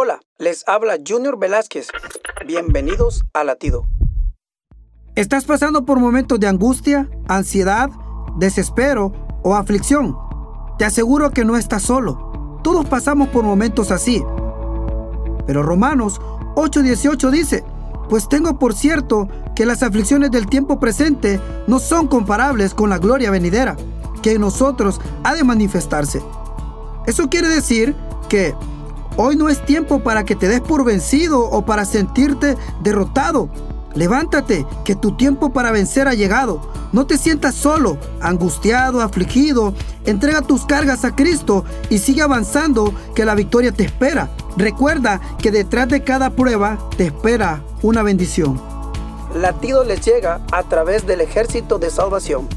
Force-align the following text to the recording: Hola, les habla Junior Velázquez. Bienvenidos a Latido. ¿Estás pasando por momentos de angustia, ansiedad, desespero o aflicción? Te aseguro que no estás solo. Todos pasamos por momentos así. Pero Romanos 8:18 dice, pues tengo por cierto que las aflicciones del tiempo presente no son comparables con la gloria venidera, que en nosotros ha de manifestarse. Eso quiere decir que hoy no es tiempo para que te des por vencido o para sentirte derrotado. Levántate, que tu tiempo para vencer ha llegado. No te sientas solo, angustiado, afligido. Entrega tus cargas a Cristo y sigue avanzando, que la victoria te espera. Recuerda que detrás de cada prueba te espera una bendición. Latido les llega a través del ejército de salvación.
Hola, 0.00 0.20
les 0.38 0.62
habla 0.68 0.96
Junior 1.04 1.40
Velázquez. 1.40 1.88
Bienvenidos 2.46 3.24
a 3.34 3.42
Latido. 3.42 3.84
¿Estás 5.16 5.44
pasando 5.44 5.84
por 5.84 5.98
momentos 5.98 6.38
de 6.38 6.46
angustia, 6.46 7.10
ansiedad, 7.26 7.90
desespero 8.36 9.12
o 9.42 9.56
aflicción? 9.56 10.16
Te 10.78 10.84
aseguro 10.84 11.32
que 11.32 11.44
no 11.44 11.56
estás 11.56 11.82
solo. 11.82 12.60
Todos 12.62 12.86
pasamos 12.86 13.26
por 13.30 13.42
momentos 13.42 13.90
así. 13.90 14.22
Pero 15.48 15.64
Romanos 15.64 16.20
8:18 16.54 17.30
dice, 17.32 17.64
pues 18.08 18.28
tengo 18.28 18.56
por 18.56 18.74
cierto 18.74 19.28
que 19.56 19.66
las 19.66 19.82
aflicciones 19.82 20.30
del 20.30 20.46
tiempo 20.46 20.78
presente 20.78 21.40
no 21.66 21.80
son 21.80 22.06
comparables 22.06 22.72
con 22.72 22.88
la 22.88 22.98
gloria 22.98 23.32
venidera, 23.32 23.76
que 24.22 24.34
en 24.34 24.42
nosotros 24.42 25.00
ha 25.24 25.34
de 25.34 25.42
manifestarse. 25.42 26.22
Eso 27.04 27.28
quiere 27.28 27.48
decir 27.48 27.96
que 28.28 28.54
hoy 29.18 29.36
no 29.36 29.50
es 29.50 29.62
tiempo 29.66 29.98
para 29.98 30.24
que 30.24 30.36
te 30.36 30.48
des 30.48 30.60
por 30.60 30.84
vencido 30.84 31.40
o 31.40 31.66
para 31.66 31.84
sentirte 31.84 32.56
derrotado. 32.82 33.50
Levántate, 33.94 34.64
que 34.84 34.94
tu 34.94 35.16
tiempo 35.16 35.52
para 35.52 35.72
vencer 35.72 36.06
ha 36.06 36.14
llegado. 36.14 36.60
No 36.92 37.06
te 37.06 37.18
sientas 37.18 37.56
solo, 37.56 37.98
angustiado, 38.20 39.02
afligido. 39.02 39.74
Entrega 40.04 40.40
tus 40.40 40.64
cargas 40.64 41.04
a 41.04 41.16
Cristo 41.16 41.64
y 41.90 41.98
sigue 41.98 42.22
avanzando, 42.22 42.94
que 43.14 43.24
la 43.24 43.34
victoria 43.34 43.72
te 43.72 43.84
espera. 43.84 44.30
Recuerda 44.56 45.20
que 45.38 45.50
detrás 45.50 45.88
de 45.88 46.04
cada 46.04 46.30
prueba 46.30 46.78
te 46.96 47.06
espera 47.06 47.64
una 47.82 48.02
bendición. 48.02 48.60
Latido 49.34 49.82
les 49.84 50.00
llega 50.00 50.40
a 50.52 50.62
través 50.62 51.06
del 51.06 51.20
ejército 51.20 51.78
de 51.78 51.90
salvación. 51.90 52.48